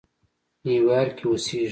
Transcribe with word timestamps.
نیویارک 0.65 1.11
کې 1.17 1.25
اوسېږي. 1.31 1.69